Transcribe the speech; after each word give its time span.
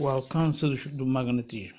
O 0.00 0.08
alcance 0.08 0.66
do 0.88 1.06
magnetismo. 1.06 1.78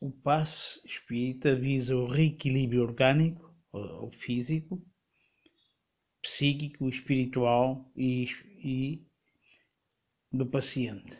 O 0.00 0.10
passe 0.10 0.80
espírita 0.86 1.54
visa 1.54 1.94
o 1.94 2.06
reequilíbrio 2.06 2.82
orgânico 2.82 3.54
ou 3.70 4.10
físico, 4.10 4.82
psíquico, 6.22 6.88
espiritual 6.88 7.92
e, 7.94 8.24
e 8.64 9.06
do 10.32 10.46
paciente. 10.46 11.14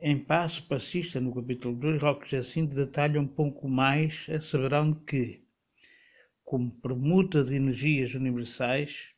Em 0.00 0.18
Passo 0.18 0.66
Passista, 0.66 1.20
no 1.20 1.34
capítulo 1.34 1.76
2, 1.76 2.00
Roque 2.00 2.30
Jacinto 2.30 2.74
detalha 2.74 3.20
um 3.20 3.28
pouco 3.28 3.68
mais, 3.68 4.26
asseverando 4.30 5.04
que, 5.04 5.46
como 6.42 6.80
permuta 6.80 7.44
de 7.44 7.56
energias 7.56 8.14
universais, 8.14 9.13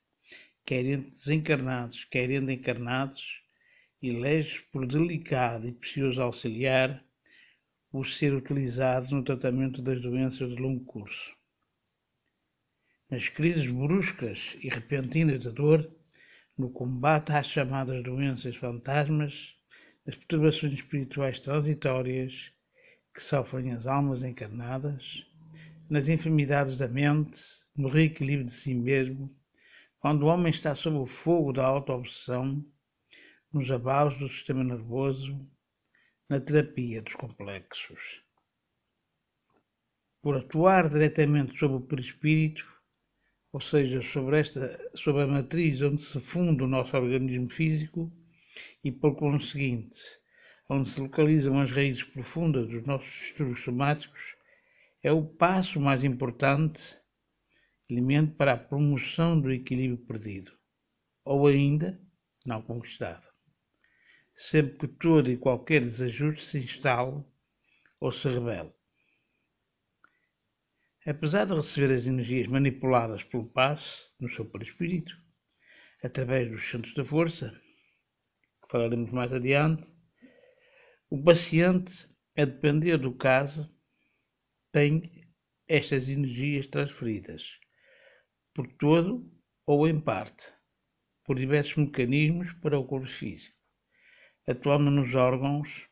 quer 0.66 0.84
entre 0.84 1.10
desencarnados, 1.10 2.04
quer 2.06 2.28
entre 2.28 2.54
encarnados, 2.54 3.40
elege 4.02 4.64
por 4.72 4.84
delicado 4.84 5.68
e 5.68 5.72
precioso 5.72 6.20
auxiliar 6.20 7.02
o 7.92 8.04
ser 8.04 8.34
utilizado 8.34 9.14
no 9.14 9.22
tratamento 9.22 9.80
das 9.80 10.02
doenças 10.02 10.50
de 10.50 10.60
longo 10.60 10.84
curso. 10.84 11.32
Nas 13.08 13.28
crises 13.28 13.70
bruscas 13.70 14.56
e 14.60 14.68
repentinas 14.68 15.40
de 15.40 15.50
dor, 15.52 15.88
no 16.58 16.68
combate 16.68 17.30
às 17.30 17.46
chamadas 17.46 18.02
doenças 18.02 18.56
fantasmas, 18.56 19.54
nas 20.04 20.16
perturbações 20.16 20.72
espirituais 20.72 21.38
transitórias 21.38 22.50
que 23.14 23.22
sofrem 23.22 23.70
as 23.70 23.86
almas 23.86 24.24
encarnadas, 24.24 25.24
nas 25.88 26.08
enfermidades 26.08 26.76
da 26.76 26.88
mente, 26.88 27.40
no 27.76 27.88
reequilíbrio 27.88 28.46
de 28.46 28.52
si 28.52 28.74
mesmo, 28.74 29.32
quando 30.00 30.22
o 30.22 30.26
homem 30.26 30.50
está 30.50 30.74
sob 30.74 30.96
o 30.96 31.06
fogo 31.06 31.52
da 31.52 31.64
auto-obsessão, 31.64 32.64
nos 33.52 33.70
abalos 33.70 34.18
do 34.18 34.28
sistema 34.28 34.62
nervoso, 34.62 35.48
na 36.28 36.40
terapia 36.40 37.02
dos 37.02 37.14
complexos. 37.14 38.22
Por 40.20 40.36
atuar 40.36 40.88
diretamente 40.88 41.58
sobre 41.58 41.76
o 41.76 41.86
perispírito, 41.86 42.66
ou 43.52 43.60
seja, 43.60 44.02
sobre, 44.02 44.40
esta, 44.40 44.78
sobre 44.94 45.22
a 45.22 45.26
matriz 45.26 45.80
onde 45.80 46.02
se 46.02 46.20
funda 46.20 46.64
o 46.64 46.68
nosso 46.68 46.96
organismo 46.96 47.48
físico 47.48 48.12
e, 48.84 48.90
por 48.92 49.16
conseguinte, 49.16 50.00
onde 50.68 50.88
se 50.88 51.00
localizam 51.00 51.60
as 51.60 51.70
raízes 51.70 52.02
profundas 52.02 52.68
dos 52.68 52.84
nossos 52.84 53.08
distúrbios 53.08 53.62
somáticos, 53.62 54.20
é 55.02 55.12
o 55.12 55.24
passo 55.24 55.80
mais 55.80 56.02
importante 56.02 56.96
elemento 57.88 58.34
para 58.34 58.54
a 58.54 58.56
promoção 58.56 59.40
do 59.40 59.52
equilíbrio 59.52 60.04
perdido, 60.06 60.52
ou 61.24 61.46
ainda 61.46 62.00
não 62.44 62.60
conquistado, 62.60 63.26
sempre 64.32 64.78
que 64.78 64.88
todo 64.88 65.30
e 65.30 65.36
qualquer 65.36 65.82
desajuste 65.82 66.44
se 66.44 66.58
instale 66.58 67.24
ou 68.00 68.10
se 68.10 68.28
revele. 68.28 68.72
Apesar 71.06 71.44
de 71.44 71.54
receber 71.54 71.94
as 71.94 72.06
energias 72.06 72.48
manipuladas 72.48 73.22
pelo 73.22 73.46
passe 73.46 74.10
no 74.18 74.28
seu 74.28 74.44
perispírito, 74.44 75.16
através 76.02 76.50
dos 76.50 76.68
centros 76.68 76.94
da 76.94 77.04
força, 77.04 77.50
que 78.62 78.68
falaremos 78.68 79.12
mais 79.12 79.32
adiante, 79.32 79.86
o 81.08 81.22
paciente, 81.22 82.08
a 82.36 82.44
depender 82.44 82.98
do 82.98 83.14
caso, 83.14 83.72
tem 84.72 85.32
estas 85.68 86.08
energias 86.08 86.66
transferidas 86.66 87.60
por 88.56 88.66
todo 88.66 89.30
ou 89.66 89.86
em 89.86 90.00
parte, 90.00 90.50
por 91.22 91.36
diversos 91.36 91.76
mecanismos 91.76 92.54
para 92.54 92.78
o 92.78 92.86
corpo 92.86 93.06
físico, 93.06 93.54
atuando 94.48 94.90
nos 94.90 95.14
órgãos 95.14 95.86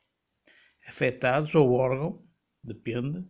afetados 0.89 1.55
ou 1.55 1.73
órgão, 1.73 2.27
depende, 2.63 3.23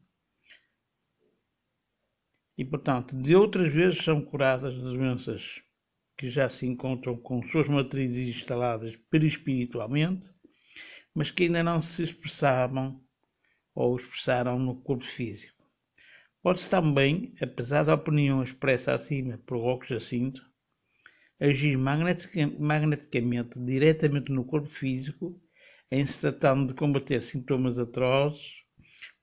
e 2.57 2.65
portanto 2.65 3.21
de 3.21 3.35
outras 3.35 3.75
vezes 3.75 4.05
são 4.05 4.25
curadas 4.25 4.73
doenças 4.77 5.61
que 6.17 6.31
já 6.31 6.49
se 6.49 6.65
encontram 6.65 7.17
com 7.17 7.43
suas 7.49 7.69
matrizes 7.69 8.37
instaladas 8.37 8.95
perispiritualmente, 9.11 10.33
mas 11.13 11.33
que 11.33 11.43
ainda 11.43 11.61
não 11.61 11.81
se 11.81 12.05
expressavam 12.05 13.05
ou 13.75 13.97
expressaram 13.97 14.61
no 14.61 14.81
corpo 14.81 15.05
físico. 15.05 15.54
Pode-se 16.45 16.69
também, 16.69 17.33
apesar 17.41 17.85
da 17.85 17.95
opinião 17.95 18.43
expressa 18.43 18.93
acima 18.93 19.39
por 19.47 19.57
Roque 19.57 19.89
Jacinto, 19.89 20.43
agir 21.41 21.75
magneticamente 21.79 23.59
diretamente 23.59 24.31
no 24.31 24.45
corpo 24.45 24.69
físico 24.69 25.41
em 25.91 26.07
se 26.07 26.21
tratando 26.21 26.67
de 26.67 26.75
combater 26.75 27.23
sintomas 27.23 27.79
atrozes, 27.79 28.43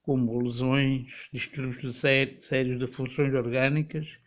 como 0.02 0.42
lesões, 0.42 1.30
distúrbios 1.32 2.02
sérios 2.40 2.80
de 2.80 2.88
funções 2.88 3.36
orgânicas, 3.36 4.18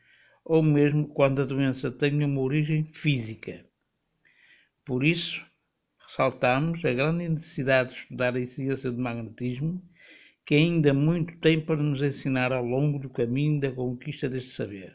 ou 0.44 0.62
mesmo 0.62 1.09
quando 1.09 1.43
a 1.43 1.44
doença 1.44 1.91
tenha 1.91 2.25
uma 2.25 2.43
origem 2.43 2.84
física. 2.94 3.66
Por 4.84 5.03
isso, 5.03 5.44
ressaltamos 6.06 6.84
a 6.84 6.93
grande 6.93 7.28
necessidade 7.28 7.91
de 7.91 7.97
estudar 8.03 8.37
a 8.37 8.47
ciência 8.47 8.93
do 8.93 9.03
magnetismo 9.03 9.82
que 10.44 10.55
ainda 10.55 10.93
muito 10.93 11.37
tem 11.38 11.60
para 11.60 11.77
nos 11.77 12.03
ensinar 12.03 12.53
ao 12.53 12.65
longo 12.65 12.99
do 12.99 13.09
caminho 13.09 13.60
da 13.60 13.72
conquista 13.72 14.28
deste 14.28 14.50
saber. 14.50 14.93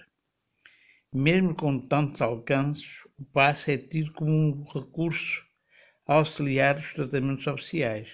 Mesmo 1.14 1.56
com 1.56 1.80
tantos 1.80 2.22
alcances, 2.22 2.86
o 3.18 3.26
passe 3.26 3.72
é 3.72 3.78
tido 3.78 4.14
como 4.14 4.32
um 4.32 4.64
recurso 4.64 5.44
auxiliar 6.06 6.76
dos 6.76 6.94
tratamentos 6.94 7.46
oficiais. 7.48 8.10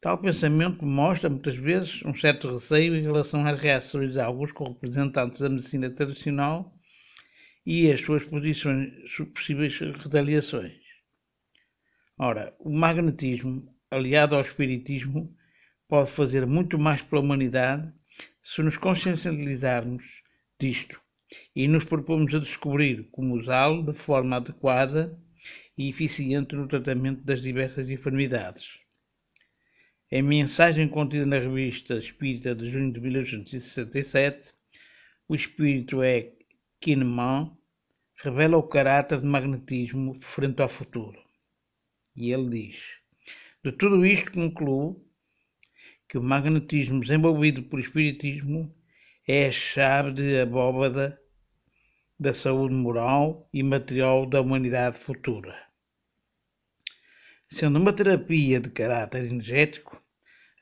Tal 0.00 0.18
pensamento 0.18 0.86
mostra 0.86 1.28
muitas 1.28 1.56
vezes 1.56 2.02
um 2.04 2.14
certo 2.14 2.52
receio 2.52 2.94
em 2.94 3.02
relação 3.02 3.44
às 3.46 3.60
reações 3.60 4.12
de 4.12 4.20
alguns 4.20 4.52
representantes 4.52 5.40
da 5.40 5.48
medicina 5.48 5.90
tradicional 5.90 6.72
e 7.64 7.90
as 7.90 8.00
suas 8.00 8.24
posições, 8.24 8.92
possíveis 9.34 9.76
retaliações. 9.80 10.74
Ora, 12.16 12.54
o 12.60 12.70
magnetismo, 12.70 13.68
aliado 13.90 14.36
ao 14.36 14.42
espiritismo, 14.42 15.35
pode 15.88 16.10
fazer 16.10 16.46
muito 16.46 16.78
mais 16.78 17.02
pela 17.02 17.22
humanidade 17.22 17.92
se 18.42 18.62
nos 18.62 18.76
consciencializarmos 18.76 20.04
disto 20.58 21.00
e 21.54 21.68
nos 21.68 21.84
propomos 21.84 22.34
a 22.34 22.38
descobrir 22.38 23.08
como 23.10 23.34
usá-lo 23.34 23.84
de 23.84 23.92
forma 23.92 24.36
adequada 24.36 25.18
e 25.76 25.88
eficiente 25.88 26.54
no 26.54 26.68
tratamento 26.68 27.22
das 27.22 27.42
diversas 27.42 27.90
enfermidades. 27.90 28.80
Em 30.10 30.22
mensagem 30.22 30.88
contida 30.88 31.26
na 31.26 31.38
revista 31.38 31.98
Espírita 31.98 32.54
de 32.54 32.70
junho 32.70 32.92
de 32.92 33.00
1867, 33.00 34.54
o 35.28 35.34
espírito 35.34 36.02
é 36.02 36.32
Kahneman 36.80 37.56
revela 38.22 38.56
o 38.56 38.62
caráter 38.62 39.20
de 39.20 39.26
magnetismo 39.26 40.14
frente 40.22 40.62
ao 40.62 40.68
futuro. 40.68 41.20
E 42.16 42.32
ele 42.32 42.48
diz: 42.48 42.76
De 43.64 43.72
tudo 43.72 44.06
isto 44.06 44.32
concluo 44.32 45.04
que 46.08 46.16
o 46.16 46.22
magnetismo 46.22 47.00
desenvolvido 47.00 47.62
por 47.64 47.80
espiritismo 47.80 48.74
é 49.26 49.46
a 49.46 49.50
chave 49.50 50.12
de 50.12 50.40
abóbada 50.40 51.20
da 52.18 52.32
saúde 52.32 52.74
moral 52.74 53.48
e 53.52 53.62
material 53.62 54.24
da 54.24 54.40
humanidade 54.40 54.98
futura. 54.98 55.54
Sendo 57.48 57.78
uma 57.78 57.92
terapia 57.92 58.58
de 58.58 58.70
caráter 58.70 59.24
energético, 59.24 60.02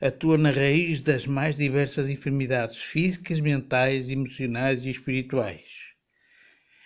atua 0.01 0.37
na 0.37 0.51
raiz 0.51 1.01
das 1.01 1.25
mais 1.25 1.55
diversas 1.55 2.09
enfermidades 2.09 2.77
físicas, 2.77 3.39
mentais, 3.39 4.09
emocionais 4.09 4.83
e 4.83 4.89
espirituais, 4.89 5.65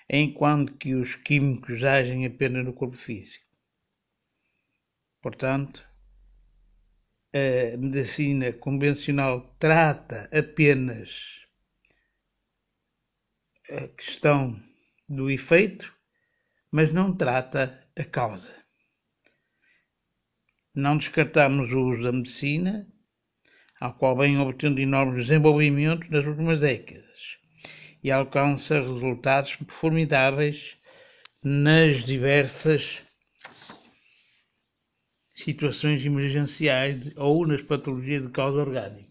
enquanto 0.10 0.74
que 0.74 0.94
os 0.94 1.16
químicos 1.16 1.84
agem 1.84 2.26
apenas 2.26 2.64
no 2.64 2.74
corpo 2.74 2.96
físico. 2.96 3.46
Portanto, 5.22 5.89
a 7.34 7.78
medicina 7.78 8.52
convencional 8.54 9.56
trata 9.60 10.30
apenas 10.32 11.40
a 13.70 13.88
questão 13.90 14.60
do 15.08 15.30
efeito, 15.30 15.94
mas 16.72 16.92
não 16.92 17.16
trata 17.16 17.88
a 17.98 18.04
causa. 18.04 18.54
Não 20.74 20.98
descartamos 20.98 21.72
o 21.72 21.80
uso 21.80 22.04
da 22.04 22.12
medicina, 22.12 22.88
ao 23.80 23.94
qual 23.94 24.18
vem 24.18 24.40
obtendo 24.40 24.80
enormes 24.80 25.28
desenvolvimentos 25.28 26.10
nas 26.10 26.26
últimas 26.26 26.62
décadas 26.62 27.38
e 28.04 28.12
alcança 28.12 28.82
resultados 28.82 29.58
formidáveis 29.68 30.78
nas 31.44 32.04
diversas 32.04 33.04
situações 35.44 36.06
emergenciais 36.06 37.12
ou 37.16 37.46
nas 37.48 37.62
patologias 37.62 38.24
de 38.24 38.30
causa 38.30 38.60
orgânica. 38.60 39.10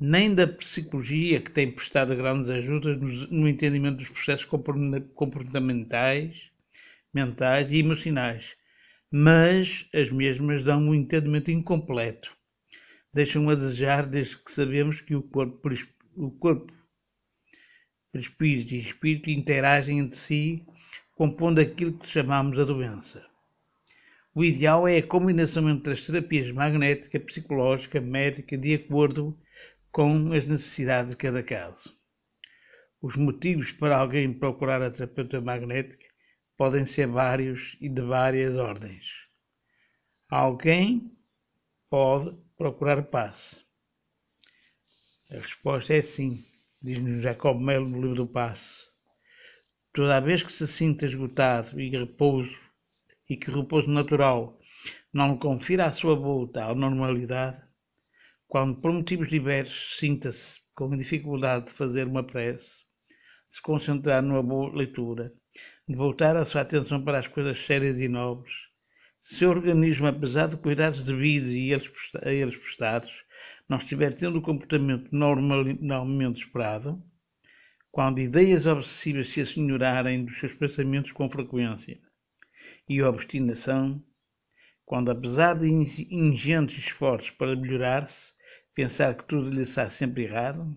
nem 0.00 0.34
da 0.34 0.48
psicologia, 0.48 1.42
que 1.42 1.50
tem 1.50 1.70
prestado 1.70 2.16
grandes 2.16 2.48
ajudas 2.48 2.98
no 3.30 3.46
entendimento 3.46 3.98
dos 3.98 4.08
processos 4.08 4.46
comportamentais, 5.14 6.50
mentais 7.12 7.70
e 7.70 7.76
emocionais, 7.76 8.56
mas 9.12 9.86
as 9.92 10.10
mesmas 10.10 10.64
dão 10.64 10.80
um 10.80 10.94
entendimento 10.94 11.50
incompleto. 11.50 12.34
Deixam 13.12 13.50
a 13.50 13.54
desejar 13.54 14.06
desde 14.06 14.38
que 14.38 14.50
sabemos 14.50 15.02
que 15.02 15.14
o 15.14 15.22
corpo, 15.22 15.68
o 16.16 16.30
corpo 16.30 16.72
espírito 18.14 18.74
e 18.74 18.80
espírito 18.80 19.28
interagem 19.28 19.98
entre 19.98 20.16
si, 20.16 20.64
compondo 21.20 21.60
aquilo 21.60 21.98
que 21.98 22.08
chamamos 22.08 22.58
a 22.58 22.64
doença. 22.64 23.22
O 24.34 24.42
ideal 24.42 24.88
é 24.88 24.96
a 24.96 25.06
combinação 25.06 25.68
entre 25.68 25.92
as 25.92 26.06
terapias 26.06 26.50
magnética, 26.50 27.20
psicológica, 27.20 28.00
médica, 28.00 28.56
de 28.56 28.76
acordo 28.76 29.38
com 29.92 30.32
as 30.32 30.46
necessidades 30.46 31.10
de 31.10 31.18
cada 31.18 31.42
caso. 31.42 31.94
Os 33.02 33.16
motivos 33.16 33.70
para 33.70 33.98
alguém 33.98 34.32
procurar 34.32 34.80
a 34.80 34.90
terapeuta 34.90 35.42
magnética 35.42 36.06
podem 36.56 36.86
ser 36.86 37.06
vários 37.06 37.76
e 37.82 37.88
de 37.90 38.00
várias 38.00 38.56
ordens. 38.56 39.04
Alguém 40.26 41.14
pode 41.90 42.34
procurar 42.56 43.02
paz. 43.02 43.62
A 45.30 45.36
resposta 45.36 45.92
é 45.92 46.00
sim, 46.00 46.42
diz-nos 46.80 47.22
Jacob 47.22 47.60
Melo 47.60 47.90
no 47.90 48.00
livro 48.00 48.24
do 48.24 48.26
Passe. 48.26 48.89
Toda 49.92 50.20
vez 50.20 50.44
que 50.44 50.52
se 50.52 50.68
sinta 50.68 51.04
esgotado 51.04 51.80
e 51.80 51.90
repouso, 51.90 52.56
e 53.28 53.36
que 53.36 53.50
o 53.50 53.60
repouso 53.60 53.90
natural 53.90 54.56
não 55.12 55.36
confira 55.36 55.86
à 55.86 55.92
sua 55.92 56.14
volta 56.14 56.64
à 56.64 56.72
normalidade, 56.72 57.60
quando 58.46 58.80
por 58.80 58.92
motivos 58.92 59.28
diversos 59.28 59.98
sinta-se 59.98 60.60
com 60.76 60.96
dificuldade 60.96 61.66
de 61.66 61.72
fazer 61.72 62.06
uma 62.06 62.22
prece, 62.22 62.70
se 63.50 63.60
concentrar 63.60 64.22
numa 64.22 64.44
boa 64.44 64.72
leitura, 64.72 65.32
de 65.88 65.96
voltar 65.96 66.36
a 66.36 66.44
sua 66.44 66.60
atenção 66.60 67.02
para 67.02 67.18
as 67.18 67.26
coisas 67.26 67.58
sérias 67.58 67.98
e 67.98 68.06
nobres, 68.06 68.54
seu 69.18 69.50
organismo, 69.50 70.06
apesar 70.06 70.46
de 70.46 70.56
cuidados 70.56 71.02
devidos 71.02 71.50
e 71.50 71.74
a 71.74 72.32
eles 72.32 72.56
prestados, 72.56 73.12
não 73.68 73.78
estiver 73.78 74.14
tendo 74.14 74.38
o 74.38 74.42
comportamento 74.42 75.08
normalmente 75.10 76.42
esperado, 76.42 77.02
quando 77.90 78.20
ideias 78.20 78.66
obsessivas 78.66 79.28
se 79.30 79.40
assenhorarem 79.40 80.24
dos 80.24 80.38
seus 80.38 80.54
pensamentos 80.54 81.12
com 81.12 81.28
frequência, 81.28 82.00
e 82.88 83.02
obstinação, 83.02 84.02
quando, 84.84 85.10
apesar 85.10 85.54
de 85.54 85.68
ingentes 85.68 86.78
esforços 86.78 87.30
para 87.30 87.56
melhorar-se, 87.56 88.32
pensar 88.74 89.14
que 89.16 89.24
tudo 89.24 89.50
lhe 89.50 89.62
está 89.62 89.90
sempre 89.90 90.24
errado, 90.24 90.76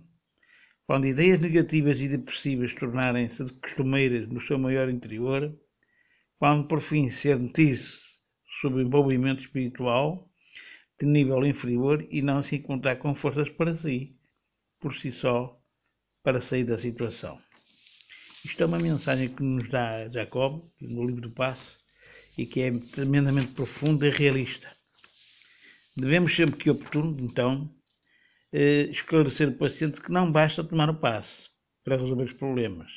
quando 0.85 1.07
ideias 1.07 1.39
negativas 1.39 2.01
e 2.01 2.09
depressivas 2.09 2.73
tornarem-se 2.73 3.51
costumeiras 3.53 4.27
no 4.27 4.41
seu 4.41 4.57
maior 4.59 4.89
interior, 4.89 5.55
quando 6.37 6.67
por 6.67 6.81
fim 6.81 7.09
sentir-se 7.09 8.19
sob 8.59 8.81
envolvimento 8.81 9.41
espiritual 9.41 10.29
de 10.99 11.05
nível 11.05 11.45
inferior 11.45 12.05
e 12.09 12.21
não 12.21 12.41
se 12.41 12.57
encontrar 12.57 12.97
com 12.97 13.15
forças 13.15 13.49
para 13.49 13.75
si, 13.75 14.15
por 14.79 14.93
si 14.95 15.11
só, 15.11 15.62
para 16.23 16.39
sair 16.39 16.63
da 16.63 16.77
situação. 16.77 17.39
Isto 18.45 18.63
é 18.63 18.65
uma 18.65 18.79
mensagem 18.79 19.29
que 19.29 19.43
nos 19.43 19.69
dá 19.69 20.09
Jacob, 20.09 20.63
no 20.81 21.05
livro 21.05 21.21
do 21.21 21.31
Passo, 21.31 21.77
e 22.37 22.45
que 22.45 22.61
é 22.61 22.71
tremendamente 22.71 23.51
profunda 23.51 24.07
e 24.07 24.09
realista. 24.09 24.67
Devemos 25.95 26.35
sempre 26.35 26.57
que 26.57 26.69
oportuno, 26.69 27.17
então, 27.21 27.69
eh, 28.51 28.87
esclarecer 28.89 29.49
o 29.49 29.57
paciente 29.57 30.01
que 30.01 30.11
não 30.11 30.31
basta 30.31 30.63
tomar 30.63 30.89
o 30.89 30.95
passe 30.95 31.49
para 31.83 31.97
resolver 31.97 32.23
os 32.23 32.33
problemas. 32.33 32.91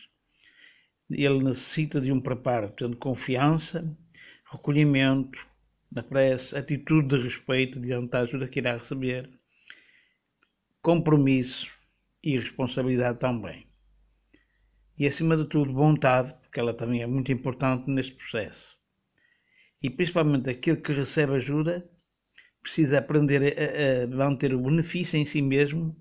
Ele 1.11 1.43
necessita 1.43 2.01
de 2.01 2.11
um 2.11 2.21
preparo, 2.21 2.73
tendo 2.77 2.97
confiança, 2.97 3.85
recolhimento 4.51 5.39
na 5.91 6.03
prece, 6.03 6.57
atitude 6.57 7.09
de 7.09 7.23
respeito 7.23 7.81
diante 7.81 8.11
da 8.11 8.21
ajuda 8.21 8.49
que 8.49 8.59
irá 8.59 8.77
receber, 8.77 9.31
compromisso 10.83 11.76
e 12.27 12.37
responsabilidade 12.37 13.21
também. 13.21 13.69
E 14.99 15.07
acima 15.07 15.37
de 15.37 15.45
tudo, 15.45 15.73
vontade, 15.73 16.35
porque 16.43 16.59
ela 16.59 16.75
também 16.75 17.01
é 17.01 17.07
muito 17.07 17.31
importante 17.31 17.89
neste 17.89 18.15
processo. 18.17 18.77
E 19.81 19.89
principalmente 19.89 20.51
aquele 20.51 20.79
que 20.79 20.93
recebe 20.93 21.35
ajuda 21.35 21.89
precisa 22.61 22.99
aprender 22.99 23.55
a, 23.57 24.03
a 24.03 24.29
manter 24.29 24.53
o 24.53 24.61
benefício 24.61 25.17
em 25.17 25.25
si 25.25 25.41
mesmo 25.41 25.97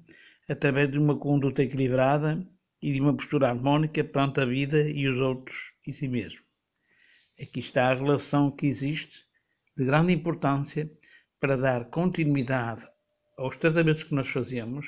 através 0.49 0.89
de 0.89 0.97
uma 0.97 1.15
conduta 1.15 1.61
equilibrada 1.61 2.43
e 2.81 2.91
de 2.91 2.99
uma 2.99 3.15
postura 3.15 3.49
harmónica 3.49 4.03
perante 4.03 4.39
a 4.39 4.45
vida 4.45 4.89
e 4.89 5.07
os 5.07 5.19
outros 5.19 5.55
e 5.85 5.93
si 5.93 6.07
mesmo. 6.07 6.39
Aqui 7.39 7.59
está 7.59 7.91
a 7.91 7.93
relação 7.93 8.49
que 8.49 8.65
existe 8.65 9.23
de 9.77 9.85
grande 9.85 10.11
importância 10.11 10.89
para 11.39 11.55
dar 11.55 11.85
continuidade 11.91 12.83
aos 13.37 13.57
tratamentos 13.57 14.03
que 14.03 14.15
nós 14.15 14.27
fazemos, 14.27 14.87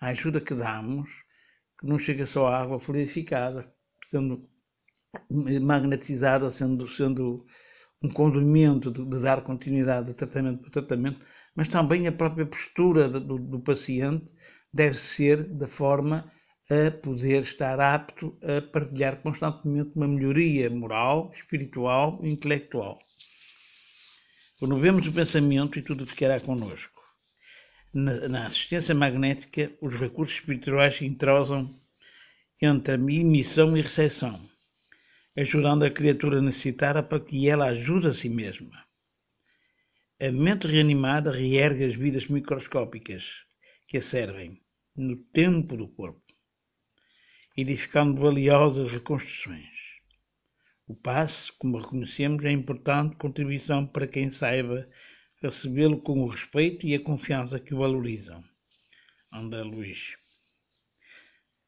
à 0.00 0.08
ajuda 0.08 0.40
que 0.40 0.54
damos, 0.54 1.08
que 1.78 1.86
não 1.86 1.98
chega 1.98 2.26
só 2.26 2.46
à 2.46 2.60
água 2.60 2.80
fluidificada, 2.80 3.72
sendo 4.10 4.48
magnetizada, 5.30 6.50
sendo, 6.50 6.88
sendo 6.88 7.46
um 8.02 8.08
condimento 8.08 8.90
de, 8.90 9.04
de, 9.04 9.22
dar 9.22 9.42
continuidade 9.42 10.08
de 10.08 10.14
tratamento 10.14 10.60
para 10.62 10.70
tratamento, 10.70 11.24
mas 11.54 11.68
também 11.68 12.06
a 12.06 12.12
própria 12.12 12.46
postura 12.46 13.08
do, 13.08 13.38
do 13.38 13.60
paciente 13.60 14.32
deve 14.72 14.94
ser 14.94 15.44
da 15.44 15.68
forma 15.68 16.30
a 16.70 16.90
poder 16.90 17.42
estar 17.42 17.78
apto 17.78 18.36
a 18.42 18.60
partilhar 18.62 19.20
constantemente 19.22 19.92
uma 19.94 20.08
melhoria 20.08 20.70
moral, 20.70 21.30
espiritual 21.34 22.18
e 22.22 22.30
intelectual. 22.30 22.98
Renovemos 24.60 25.06
o 25.06 25.12
pensamento 25.12 25.78
e 25.78 25.82
tudo 25.82 26.06
ficará 26.06 26.40
connosco. 26.40 26.93
Na, 27.94 28.28
na 28.28 28.46
assistência 28.46 28.94
magnética, 28.94 29.72
os 29.80 29.94
recursos 29.94 30.34
espirituais 30.34 31.00
entrosam 31.00 31.70
entre 32.60 32.94
a 32.94 32.98
emissão 32.98 33.76
e 33.76 33.80
recepção 33.80 34.50
ajudando 35.36 35.82
a 35.82 35.90
criatura 35.90 36.40
necessitada 36.40 37.02
para 37.02 37.18
que 37.18 37.48
ela 37.48 37.66
ajude 37.66 38.06
a 38.06 38.12
si 38.12 38.28
mesma. 38.28 38.84
A 40.20 40.30
mente 40.30 40.68
reanimada 40.68 41.32
reergue 41.32 41.84
as 41.84 41.94
vidas 41.94 42.28
microscópicas 42.28 43.24
que 43.88 43.98
a 43.98 44.02
servem 44.02 44.62
no 44.96 45.16
tempo 45.16 45.76
do 45.76 45.88
corpo, 45.88 46.22
edificando 47.56 48.20
valiosas 48.20 48.92
reconstruções. 48.92 49.74
O 50.86 50.94
passe, 50.94 51.50
como 51.58 51.78
reconhecemos, 51.78 52.44
é 52.44 52.52
importante 52.52 53.16
contribuição 53.16 53.84
para 53.84 54.06
quem 54.06 54.30
saiba 54.30 54.88
recebê-lo 55.44 56.00
com 56.00 56.22
o 56.22 56.28
respeito 56.28 56.86
e 56.86 56.94
a 56.94 57.00
confiança 57.00 57.60
que 57.60 57.74
o 57.74 57.78
valorizam. 57.78 58.42
André 59.32 59.62
Luiz 59.62 60.16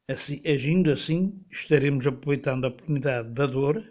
Assim, 0.09 0.41
agindo 0.47 0.89
assim, 0.89 1.45
estaremos 1.51 2.07
aproveitando 2.07 2.63
a 2.63 2.69
oportunidade 2.69 3.29
da 3.33 3.45
dor, 3.45 3.83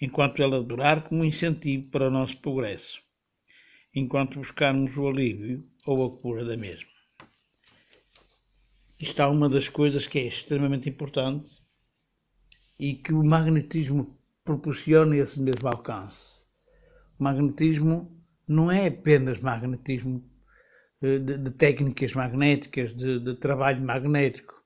enquanto 0.00 0.42
ela 0.42 0.62
durar, 0.62 1.06
como 1.06 1.26
incentivo 1.26 1.90
para 1.90 2.08
o 2.08 2.10
nosso 2.10 2.38
progresso, 2.38 3.02
enquanto 3.94 4.38
buscarmos 4.38 4.96
o 4.96 5.06
alívio 5.06 5.62
ou 5.84 6.06
a 6.06 6.20
cura 6.22 6.42
da 6.42 6.56
mesma. 6.56 6.88
Isto 8.98 9.20
é 9.20 9.26
uma 9.26 9.46
das 9.46 9.68
coisas 9.68 10.06
que 10.06 10.18
é 10.18 10.26
extremamente 10.26 10.88
importante 10.88 11.50
e 12.78 12.94
que 12.94 13.12
o 13.12 13.22
magnetismo 13.22 14.18
proporciona 14.42 15.18
esse 15.18 15.38
mesmo 15.38 15.68
alcance. 15.68 16.42
O 17.20 17.24
magnetismo 17.24 18.15
não 18.48 18.70
é 18.70 18.86
apenas 18.86 19.40
magnetismo 19.40 20.24
eh, 21.02 21.18
de, 21.18 21.38
de 21.38 21.50
técnicas 21.50 22.12
magnéticas, 22.12 22.94
de, 22.94 23.20
de 23.20 23.34
trabalho 23.36 23.82
magnético 23.82 24.56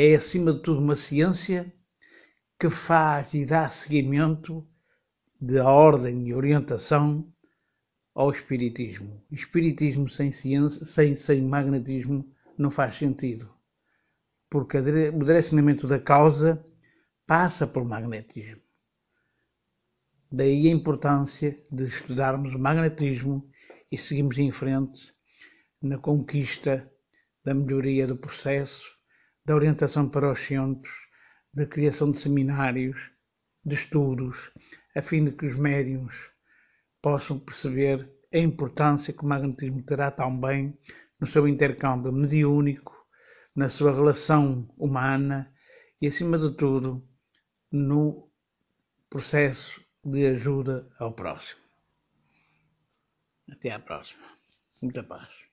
é, 0.00 0.14
acima 0.14 0.52
de 0.52 0.62
tudo, 0.62 0.80
uma 0.80 0.94
ciência 0.94 1.74
que 2.56 2.70
faz 2.70 3.34
e 3.34 3.44
dá 3.44 3.68
seguimento 3.68 4.64
de 5.40 5.58
ordem 5.58 6.28
e 6.28 6.34
orientação 6.34 7.28
ao 8.14 8.30
espiritismo. 8.30 9.20
Espiritismo 9.28 10.08
sem 10.08 10.30
ciência, 10.30 10.84
sem, 10.84 11.16
sem 11.16 11.42
magnetismo, 11.42 12.32
não 12.56 12.70
faz 12.70 12.94
sentido, 12.94 13.52
porque 14.48 14.78
o 14.78 15.24
direcionamento 15.24 15.88
da 15.88 15.98
causa 15.98 16.64
passa 17.26 17.66
por 17.66 17.84
magnetismo. 17.84 18.62
Daí 20.30 20.68
a 20.68 20.72
importância 20.72 21.58
de 21.72 21.88
estudarmos 21.88 22.54
o 22.54 22.58
magnetismo 22.58 23.50
e 23.90 23.96
seguirmos 23.96 24.36
em 24.36 24.50
frente 24.50 25.14
na 25.80 25.96
conquista 25.96 26.92
da 27.42 27.54
melhoria 27.54 28.06
do 28.06 28.14
processo 28.14 28.94
da 29.42 29.54
orientação 29.54 30.06
para 30.06 30.30
os 30.30 30.38
centros, 30.38 30.92
da 31.54 31.64
criação 31.64 32.10
de 32.10 32.18
seminários, 32.18 32.98
de 33.64 33.74
estudos, 33.74 34.50
a 34.94 35.00
fim 35.00 35.24
de 35.24 35.32
que 35.32 35.46
os 35.46 35.56
médiums 35.56 36.14
possam 37.00 37.40
perceber 37.40 38.06
a 38.30 38.36
importância 38.36 39.14
que 39.14 39.24
o 39.24 39.26
magnetismo 39.26 39.82
terá 39.82 40.10
também 40.10 40.78
no 41.18 41.26
seu 41.26 41.48
intercâmbio 41.48 42.12
mediúnico, 42.12 42.94
na 43.56 43.70
sua 43.70 43.94
relação 43.94 44.68
humana 44.76 45.50
e, 46.02 46.06
acima 46.06 46.38
de 46.38 46.54
tudo, 46.54 47.02
no 47.72 48.30
processo 49.08 49.87
de 50.08 50.26
ajuda 50.26 50.88
ao 50.98 51.12
próximo. 51.12 51.60
Até 53.50 53.70
à 53.70 53.78
próxima. 53.78 54.24
Muita 54.82 55.02
paz. 55.02 55.47